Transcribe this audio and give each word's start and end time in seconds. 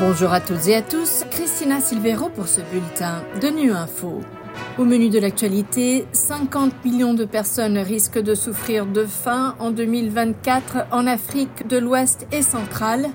Bonjour 0.00 0.32
à 0.32 0.40
toutes 0.40 0.68
et 0.68 0.76
à 0.76 0.82
tous, 0.82 1.24
Christina 1.28 1.80
Silvero 1.80 2.28
pour 2.28 2.46
ce 2.46 2.60
bulletin 2.60 3.20
de 3.42 3.48
Nu 3.48 3.72
Info. 3.72 4.20
Au 4.78 4.84
menu 4.84 5.08
de 5.08 5.18
l'actualité, 5.18 6.06
50 6.12 6.84
millions 6.84 7.14
de 7.14 7.24
personnes 7.24 7.78
risquent 7.78 8.22
de 8.22 8.36
souffrir 8.36 8.86
de 8.86 9.04
faim 9.04 9.56
en 9.58 9.72
2024 9.72 10.86
en 10.92 11.08
Afrique 11.08 11.66
de 11.66 11.78
l'Ouest 11.78 12.28
et 12.30 12.42
centrale. 12.42 13.08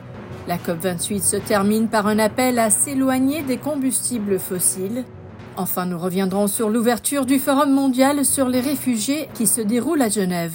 La 0.45 0.57
COP28 0.57 1.21
se 1.21 1.37
termine 1.37 1.87
par 1.87 2.05
un 2.05 2.19
appel 2.19 2.59
à 2.59 2.69
s'éloigner 2.69 3.43
des 3.43 3.57
combustibles 3.57 4.37
fossiles. 4.37 5.05
Enfin, 5.55 5.85
nous 5.85 5.97
reviendrons 5.97 6.47
sur 6.47 6.69
l'ouverture 6.69 7.25
du 7.25 7.39
Forum 7.39 7.71
mondial 7.71 8.25
sur 8.25 8.49
les 8.49 8.59
réfugiés 8.59 9.29
qui 9.35 9.47
se 9.47 9.61
déroule 9.61 10.01
à 10.01 10.09
Genève. 10.09 10.53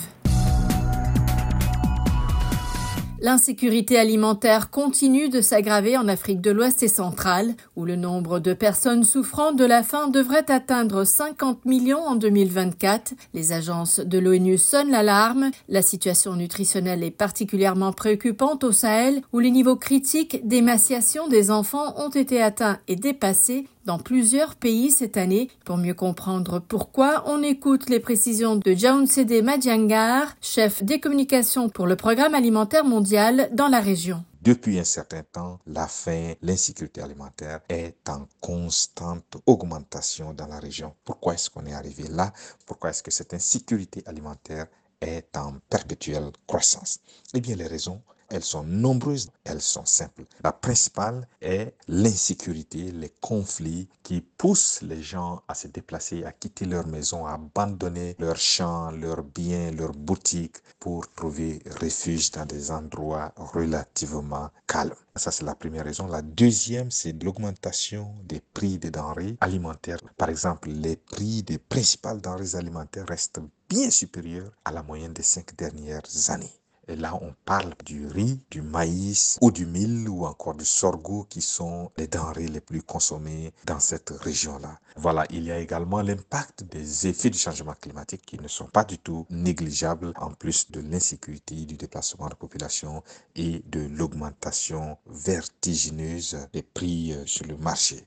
L'insécurité 3.21 3.99
alimentaire 3.99 4.71
continue 4.71 5.29
de 5.29 5.41
s'aggraver 5.41 5.97
en 5.97 6.07
Afrique 6.07 6.41
de 6.41 6.53
l'Ouest 6.53 6.85
et 6.85 6.89
centrale, 6.89 7.55
où 7.75 7.85
le 7.85 7.97
nombre 7.97 8.39
de 8.39 8.53
personnes 8.53 9.03
souffrant 9.03 9.51
de 9.51 9.65
la 9.65 9.83
faim 9.83 10.07
devrait 10.07 10.49
atteindre 10.49 11.03
50 11.03 11.65
millions 11.65 12.07
en 12.07 12.15
2024. 12.15 13.15
Les 13.35 13.53
agences 13.53 13.99
de 13.99 14.21
l'ONU 14.21 14.57
sonnent 14.57 14.93
l'alarme. 14.93 15.51
La 15.69 15.83
situation 15.83 16.37
nutritionnelle 16.37 17.03
est 17.03 17.11
particulièrement 17.11 17.93
préoccupante 17.93 18.63
au 18.63 18.71
Sahel, 18.71 19.23
où 19.33 19.41
les 19.41 19.51
niveaux 19.51 19.77
critiques 19.77 20.47
d'émaciation 20.47 21.27
des 21.27 21.51
enfants 21.51 21.95
ont 21.97 22.11
été 22.11 22.41
atteints 22.41 22.79
et 22.87 22.95
dépassés 22.95 23.67
dans 23.89 23.99
plusieurs 23.99 24.55
pays 24.55 24.91
cette 24.91 25.17
année. 25.17 25.49
Pour 25.65 25.79
mieux 25.79 25.95
comprendre 25.95 26.59
pourquoi, 26.59 27.25
on 27.27 27.43
écoute 27.43 27.89
les 27.89 28.01
précisions 28.01 28.57
de 28.57 28.75
Jaounsede 28.75 29.43
Madjangar, 29.43 30.37
chef 30.43 30.85
des 30.85 31.01
communications 31.01 31.71
pour 31.71 31.87
le 31.87 31.97
programme 31.97 32.35
alimentaire 32.35 32.85
mondial 32.85 33.49
dans 33.55 33.69
la 33.69 33.81
région. 33.81 34.23
Depuis 34.43 34.79
un 34.79 34.85
certain 34.85 35.23
temps, 35.23 35.59
la 35.67 35.87
faim, 35.87 36.35
l'insécurité 36.43 37.01
alimentaire 37.01 37.61
est 37.71 37.97
en 38.11 38.27
constante 38.41 39.39
augmentation 39.47 40.35
dans 40.35 40.49
la 40.49 40.59
région. 40.59 40.95
Pourquoi 41.07 41.33
est-ce 41.33 41.49
qu'on 41.49 41.65
est 41.65 41.73
arrivé 41.73 42.05
là? 42.11 42.35
Pourquoi 42.67 42.91
est-ce 42.91 43.03
que 43.03 43.11
cette 43.11 43.33
insécurité 43.33 44.03
alimentaire 44.05 44.67
est 45.01 45.35
en 45.35 45.55
perpétuelle 45.71 46.31
croissance? 46.47 46.99
Eh 47.33 47.41
bien, 47.41 47.57
les 47.57 47.67
raisons 47.67 48.03
elles 48.29 48.45
sont 48.45 48.63
nombreuses, 48.63 49.31
elles 49.45 49.63
sont 49.63 49.85
simples. 49.85 50.25
La 50.43 50.53
principale 50.53 51.27
est 51.41 51.75
l'insécurité, 51.89 52.93
les 52.93 53.13
conflits 53.21 53.89
qui 54.03 54.21
poussent 54.21 54.83
les 54.83 55.03
gens 55.03 55.43
à 55.49 55.55
se 55.55 55.69
déplacer, 55.69 56.25
à 56.25 56.33
quitter 56.33 56.67
leur 56.67 56.87
maison, 56.87 57.27
à 57.27 57.35
abandonner 57.35 58.17
leurs 58.19 58.37
champs, 58.37 58.91
leurs 58.91 59.23
biens, 59.23 59.71
leurs 59.71 59.93
boutiques 59.93 60.57
pour 60.79 61.11
trouver 61.13 61.63
refuge 61.81 62.31
dans 62.31 62.47
des 62.47 62.71
endroits 62.71 63.33
relativement 63.37 64.51
calmes. 64.67 64.95
Ça, 65.17 65.31
c'est 65.33 65.45
la 65.45 65.55
première 65.55 65.85
raison. 65.85 66.07
La 66.07 66.23
deuxième, 66.23 66.91
c'est 66.91 67.21
l'augmentation 67.23 68.15
des 68.25 68.41
prix 68.41 68.79
des 68.79 68.91
denrées 68.91 69.37
alimentaires. 69.41 69.99
Par 70.17 70.29
exemple, 70.29 70.69
les 70.71 70.97
prix 70.97 71.43
des 71.43 71.59
principales 71.59 72.21
denrées 72.21 72.55
alimentaires 72.55 73.07
restent 73.09 73.41
bien 73.69 73.91
supérieurs 73.91 74.53
à 74.65 74.73
la 74.73 74.83
moyenne 74.83 75.13
des 75.13 75.23
cinq 75.23 75.57
dernières 75.57 76.31
années. 76.31 76.53
Et 76.89 76.97
là, 76.97 77.15
on 77.21 77.35
parle 77.45 77.75
du 77.85 78.07
riz, 78.07 78.41
du 78.51 78.63
maïs 78.63 79.39
ou 79.43 79.51
du 79.51 79.67
mil 79.67 80.09
ou 80.09 80.25
encore 80.25 80.55
du 80.55 80.65
sorgho 80.65 81.27
qui 81.29 81.43
sont 81.43 81.91
les 81.99 82.07
denrées 82.07 82.49
les 82.49 82.61
plus 82.61 82.83
consommées 82.83 83.53
dans 83.67 83.79
cette 83.79 84.11
région-là. 84.11 84.79
Voilà, 84.97 85.27
il 85.31 85.45
y 85.45 85.53
a 85.53 85.59
également 85.59 86.01
l'impact 86.01 86.65
des 86.65 87.07
effets 87.07 87.31
du 87.31 87.39
changement 87.39 87.75
climatique 87.81 88.23
qui 88.25 88.41
ne 88.41 88.49
sont 88.49 88.67
pas 88.67 88.85
du 88.85 88.99
tout 88.99 89.27
négligeables 89.31 90.13
en 90.17 90.33
plus 90.33 90.71
de 90.71 90.81
l'insécurité, 90.81 91.55
du 91.55 91.77
déplacement 91.77 92.29
de 92.29 92.35
population 92.35 93.03
et 93.37 93.63
de 93.67 93.81
l'augmentation 93.81 94.97
vertigineuse 95.07 96.39
des 96.53 96.63
prix 96.63 97.13
euh, 97.13 97.27
sur 97.27 97.47
le 97.47 97.57
marché. 97.59 98.07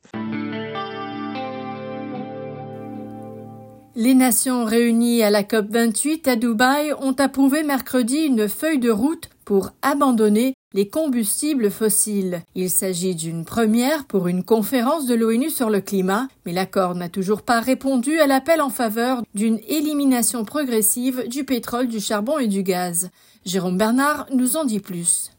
Les 4.04 4.16
nations 4.16 4.66
réunies 4.66 5.22
à 5.22 5.30
la 5.30 5.44
COP28 5.44 6.28
à 6.28 6.36
Dubaï 6.36 6.92
ont 7.02 7.14
approuvé 7.20 7.62
mercredi 7.62 8.16
une 8.16 8.50
feuille 8.50 8.80
de 8.80 8.89
route 8.89 9.30
pour 9.45 9.73
abandonner 9.84 10.56
les 10.73 10.89
combustibles 10.89 11.70
fossiles. 11.70 12.42
Il 12.56 12.72
s'agit 12.72 13.14
d'une 13.14 13.45
première 13.45 14.06
pour 14.06 14.28
une 14.28 14.44
conférence 14.44 15.06
de 15.06 15.14
l'ONU 15.14 15.52
sur 15.52 15.70
le 15.70 15.82
climat, 15.82 16.30
mais 16.48 16.52
l'accord 16.52 16.95
n'a 16.95 17.10
toujours 17.10 17.44
pas 17.44 17.60
répondu 17.60 18.17
à 18.20 18.26
l'appel 18.26 18.60
en 18.60 18.72
faveur 18.72 19.22
d'une 19.36 19.60
élimination 19.67 20.45
progressive 20.45 21.28
du 21.28 21.44
pétrole, 21.44 21.88
du 21.88 22.00
charbon 22.00 22.40
et 22.40 22.48
du 22.48 22.64
gaz. 22.64 23.11
Jérôme 23.45 23.78
Bernard 23.78 24.26
nous 24.34 24.58
en 24.58 24.66
dit 24.66 24.80
plus. 24.80 25.30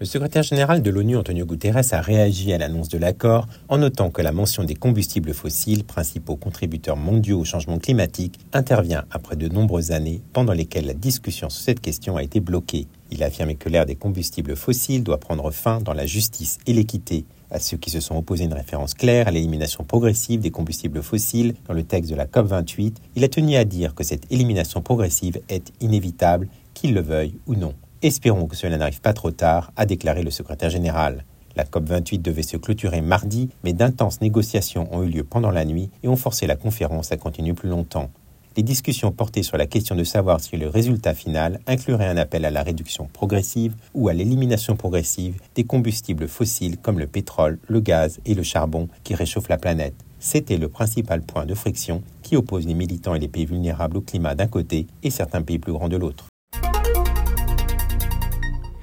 Le 0.00 0.06
secrétaire 0.06 0.42
général 0.42 0.80
de 0.80 0.90
l'ONU, 0.90 1.18
Antonio 1.18 1.44
Guterres, 1.44 1.92
a 1.92 2.00
réagi 2.00 2.54
à 2.54 2.58
l'annonce 2.58 2.88
de 2.88 2.96
l'accord 2.96 3.46
en 3.68 3.76
notant 3.76 4.08
que 4.08 4.22
la 4.22 4.32
mention 4.32 4.64
des 4.64 4.74
combustibles 4.74 5.34
fossiles, 5.34 5.84
principaux 5.84 6.36
contributeurs 6.36 6.96
mondiaux 6.96 7.40
au 7.40 7.44
changement 7.44 7.78
climatique, 7.78 8.38
intervient 8.54 9.04
après 9.10 9.36
de 9.36 9.46
nombreuses 9.48 9.90
années 9.90 10.22
pendant 10.32 10.54
lesquelles 10.54 10.86
la 10.86 10.94
discussion 10.94 11.50
sur 11.50 11.60
cette 11.60 11.80
question 11.80 12.16
a 12.16 12.22
été 12.22 12.40
bloquée. 12.40 12.86
Il 13.10 13.22
a 13.22 13.26
affirmé 13.26 13.56
que 13.56 13.68
l'ère 13.68 13.84
des 13.84 13.94
combustibles 13.94 14.56
fossiles 14.56 15.04
doit 15.04 15.20
prendre 15.20 15.50
fin 15.50 15.82
dans 15.82 15.92
la 15.92 16.06
justice 16.06 16.56
et 16.66 16.72
l'équité. 16.72 17.26
À 17.50 17.58
ceux 17.58 17.76
qui 17.76 17.90
se 17.90 18.00
sont 18.00 18.16
opposés 18.16 18.44
une 18.44 18.54
référence 18.54 18.94
claire 18.94 19.28
à 19.28 19.32
l'élimination 19.32 19.84
progressive 19.84 20.40
des 20.40 20.50
combustibles 20.50 21.02
fossiles 21.02 21.52
dans 21.68 21.74
le 21.74 21.82
texte 21.82 22.10
de 22.10 22.16
la 22.16 22.24
COP28, 22.24 22.94
il 23.16 23.24
a 23.24 23.28
tenu 23.28 23.54
à 23.56 23.66
dire 23.66 23.94
que 23.94 24.04
cette 24.04 24.32
élimination 24.32 24.80
progressive 24.80 25.42
est 25.50 25.74
inévitable, 25.82 26.48
qu'ils 26.72 26.94
le 26.94 27.02
veuillent 27.02 27.36
ou 27.46 27.54
non. 27.54 27.74
Espérons 28.02 28.46
que 28.46 28.56
cela 28.56 28.78
n'arrive 28.78 29.02
pas 29.02 29.12
trop 29.12 29.30
tard, 29.30 29.72
a 29.76 29.84
déclaré 29.84 30.22
le 30.22 30.30
secrétaire 30.30 30.70
général. 30.70 31.24
La 31.54 31.64
COP28 31.64 32.22
devait 32.22 32.42
se 32.42 32.56
clôturer 32.56 33.02
mardi, 33.02 33.50
mais 33.62 33.74
d'intenses 33.74 34.22
négociations 34.22 34.88
ont 34.90 35.02
eu 35.02 35.10
lieu 35.10 35.22
pendant 35.22 35.50
la 35.50 35.66
nuit 35.66 35.90
et 36.02 36.08
ont 36.08 36.16
forcé 36.16 36.46
la 36.46 36.56
conférence 36.56 37.12
à 37.12 37.18
continuer 37.18 37.52
plus 37.52 37.68
longtemps. 37.68 38.08
Les 38.56 38.62
discussions 38.62 39.12
portaient 39.12 39.42
sur 39.42 39.58
la 39.58 39.66
question 39.66 39.94
de 39.94 40.04
savoir 40.04 40.40
si 40.40 40.56
le 40.56 40.68
résultat 40.68 41.12
final 41.12 41.60
inclurait 41.66 42.08
un 42.08 42.16
appel 42.16 42.46
à 42.46 42.50
la 42.50 42.62
réduction 42.62 43.06
progressive 43.12 43.74
ou 43.92 44.08
à 44.08 44.14
l'élimination 44.14 44.76
progressive 44.76 45.38
des 45.54 45.64
combustibles 45.64 46.26
fossiles 46.26 46.78
comme 46.78 46.98
le 46.98 47.06
pétrole, 47.06 47.58
le 47.68 47.80
gaz 47.80 48.18
et 48.24 48.34
le 48.34 48.42
charbon 48.42 48.88
qui 49.04 49.14
réchauffent 49.14 49.50
la 49.50 49.58
planète. 49.58 49.94
C'était 50.20 50.56
le 50.56 50.68
principal 50.68 51.20
point 51.20 51.44
de 51.44 51.54
friction 51.54 52.02
qui 52.22 52.34
oppose 52.36 52.66
les 52.66 52.74
militants 52.74 53.14
et 53.14 53.20
les 53.20 53.28
pays 53.28 53.44
vulnérables 53.44 53.98
au 53.98 54.00
climat 54.00 54.34
d'un 54.34 54.48
côté 54.48 54.86
et 55.02 55.10
certains 55.10 55.42
pays 55.42 55.58
plus 55.58 55.72
grands 55.72 55.90
de 55.90 55.98
l'autre. 55.98 56.29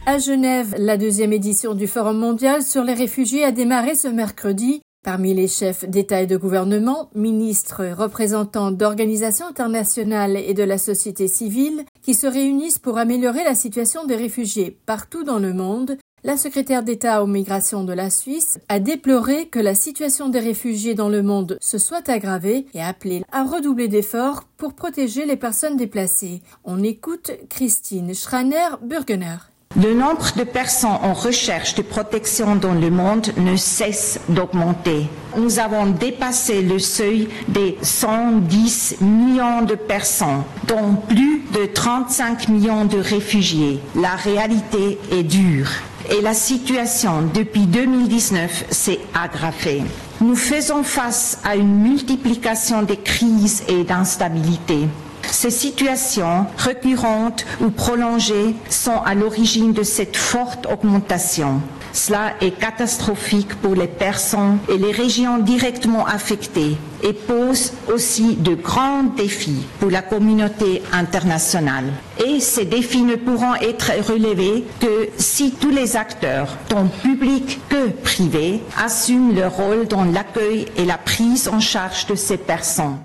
À 0.10 0.20
Genève, 0.20 0.74
la 0.78 0.96
deuxième 0.96 1.34
édition 1.34 1.74
du 1.74 1.86
Forum 1.86 2.18
mondial 2.18 2.64
sur 2.64 2.86
les 2.86 2.94
réfugiés 2.94 3.44
a 3.44 3.52
démarré 3.52 3.94
ce 3.94 4.08
mercredi. 4.08 4.82
Parmi 5.04 5.34
les 5.34 5.50
chefs 5.50 5.84
d'État 5.84 6.22
et 6.22 6.28
de 6.28 6.38
gouvernement, 6.38 7.10
ministres, 7.14 7.84
représentants 7.88 8.72
d'organisations 8.72 9.48
internationales 9.48 10.38
et 10.38 10.54
de 10.54 10.64
la 10.64 10.78
société 10.78 11.28
civile 11.28 11.84
qui 12.02 12.14
se 12.14 12.26
réunissent 12.26 12.80
pour 12.80 12.98
améliorer 12.98 13.44
la 13.44 13.54
situation 13.54 14.06
des 14.06 14.16
réfugiés 14.16 14.80
partout 14.86 15.26
dans 15.26 15.40
le 15.40 15.52
monde, 15.52 15.98
la 16.24 16.38
secrétaire 16.38 16.84
d'État 16.84 17.22
aux 17.22 17.28
migrations 17.28 17.84
de 17.84 17.92
la 17.92 18.10
Suisse 18.10 18.60
a 18.70 18.80
déploré 18.80 19.50
que 19.50 19.60
la 19.60 19.76
situation 19.76 20.30
des 20.30 20.40
réfugiés 20.40 20.96
dans 20.96 21.10
le 21.10 21.22
monde 21.22 21.58
se 21.60 21.78
soit 21.78 22.08
aggravée 22.08 22.66
et 22.74 22.80
a 22.80 22.88
appelé 22.88 23.24
à 23.34 23.44
redoubler 23.44 23.90
d'efforts 23.90 24.46
pour 24.56 24.74
protéger 24.74 25.26
les 25.26 25.36
personnes 25.36 25.76
déplacées. 25.76 26.42
On 26.64 26.82
écoute 26.82 27.32
Christine 27.50 28.14
Schreiner-Burgener. 28.16 29.57
Le 29.80 29.94
nombre 29.94 30.32
de 30.36 30.44
personnes 30.44 30.98
en 31.04 31.14
recherche 31.14 31.76
de 31.76 31.84
protection 31.84 32.56
dans 32.56 32.74
le 32.74 32.90
monde 32.90 33.28
ne 33.38 33.56
cesse 33.56 34.20
d'augmenter. 34.28 35.06
Nous 35.38 35.60
avons 35.60 35.86
dépassé 35.86 36.64
le 36.64 36.80
seuil 36.80 37.28
des 37.48 37.78
110 37.84 38.96
millions 39.02 39.62
de 39.62 39.76
personnes, 39.76 40.42
dont 40.68 40.96
plus 41.08 41.44
de 41.54 41.68
35 41.68 42.50
millions 42.50 42.86
de 42.86 42.98
réfugiés. 42.98 43.80
La 43.96 44.16
réalité 44.16 44.98
est 45.12 45.22
dure 45.22 45.70
et 46.10 46.22
la 46.22 46.34
situation 46.34 47.30
depuis 47.32 47.68
2019 47.68 48.66
s'est 48.72 49.00
aggravée. 49.14 49.84
Nous 50.22 50.36
faisons 50.36 50.82
face 50.82 51.38
à 51.44 51.56
une 51.56 51.84
multiplication 51.84 52.82
des 52.82 52.98
crises 52.98 53.64
et 53.68 53.84
d'instabilités. 53.84 54.88
Ces 55.32 55.52
situations 55.52 56.46
récurrentes 56.58 57.46
ou 57.62 57.70
prolongées 57.70 58.56
sont 58.70 59.02
à 59.06 59.14
l'origine 59.14 59.74
de 59.74 59.84
cette 59.84 60.18
forte 60.18 60.66
augmentation. 60.66 61.62
Cela 61.94 62.34
est 62.42 62.52
catastrophique 62.52 63.56
pour 63.56 63.74
les 63.74 63.88
personnes 63.88 64.60
et 64.70 64.78
les 64.78 64.92
régions 64.92 65.40
directement 65.40 66.06
affectées 66.06 66.78
et 67.04 67.14
pose 67.14 67.74
aussi 67.92 68.36
de 68.36 68.54
grands 68.54 69.04
défis 69.04 69.66
pour 69.80 69.90
la 69.90 70.02
communauté 70.04 70.84
internationale. 70.94 71.86
Et 72.24 72.40
ces 72.40 72.66
défis 72.66 73.02
ne 73.02 73.16
pourront 73.16 73.56
être 73.56 73.92
relevés 74.08 74.64
que 74.80 75.10
si 75.18 75.52
tous 75.52 75.72
les 75.72 75.96
acteurs, 75.96 76.50
tant 76.70 76.86
publics 76.88 77.60
que 77.68 77.90
privés, 77.90 78.62
assument 78.78 79.34
leur 79.34 79.54
rôle 79.56 79.88
dans 79.88 80.04
l'accueil 80.04 80.66
et 80.78 80.86
la 80.86 80.98
prise 80.98 81.48
en 81.48 81.60
charge 81.60 82.06
de 82.06 82.16
ces 82.16 82.38
personnes. 82.38 82.98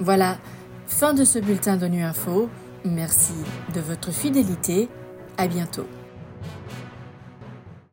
Voilà, 0.00 0.36
Fin 0.98 1.14
de 1.14 1.24
ce 1.24 1.38
bulletin 1.40 1.76
de 1.76 1.86
Nu 1.86 2.02
Info. 2.02 2.48
Merci 2.84 3.32
de 3.74 3.80
votre 3.80 4.12
fidélité. 4.12 4.88
À 5.36 5.48
bientôt. 5.48 5.86